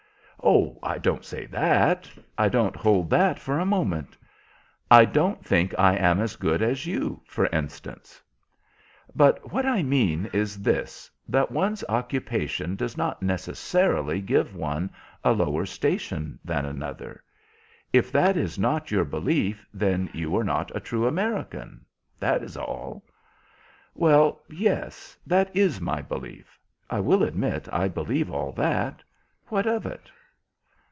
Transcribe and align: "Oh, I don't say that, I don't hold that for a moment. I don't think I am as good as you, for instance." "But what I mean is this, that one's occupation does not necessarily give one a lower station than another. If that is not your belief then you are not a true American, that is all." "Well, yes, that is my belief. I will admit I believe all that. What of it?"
"Oh, 0.43 0.79
I 0.81 0.97
don't 0.97 1.23
say 1.23 1.45
that, 1.45 2.09
I 2.35 2.49
don't 2.49 2.75
hold 2.75 3.11
that 3.11 3.37
for 3.37 3.59
a 3.59 3.65
moment. 3.65 4.17
I 4.89 5.05
don't 5.05 5.45
think 5.45 5.71
I 5.77 5.95
am 5.95 6.19
as 6.19 6.35
good 6.35 6.63
as 6.63 6.87
you, 6.87 7.21
for 7.27 7.45
instance." 7.53 8.19
"But 9.15 9.51
what 9.53 9.67
I 9.67 9.83
mean 9.83 10.31
is 10.33 10.63
this, 10.63 11.11
that 11.29 11.51
one's 11.51 11.83
occupation 11.87 12.75
does 12.75 12.97
not 12.97 13.21
necessarily 13.21 14.19
give 14.19 14.55
one 14.55 14.89
a 15.23 15.31
lower 15.31 15.67
station 15.67 16.39
than 16.43 16.65
another. 16.65 17.23
If 17.93 18.11
that 18.11 18.35
is 18.35 18.57
not 18.57 18.89
your 18.89 19.05
belief 19.05 19.63
then 19.71 20.09
you 20.11 20.35
are 20.35 20.43
not 20.43 20.75
a 20.75 20.79
true 20.79 21.05
American, 21.05 21.85
that 22.19 22.41
is 22.41 22.57
all." 22.57 23.03
"Well, 23.93 24.41
yes, 24.49 25.15
that 25.27 25.55
is 25.55 25.79
my 25.79 26.01
belief. 26.01 26.57
I 26.89 26.99
will 26.99 27.21
admit 27.21 27.67
I 27.71 27.87
believe 27.87 28.31
all 28.31 28.51
that. 28.53 29.03
What 29.45 29.67
of 29.67 29.85
it?" 29.85 30.09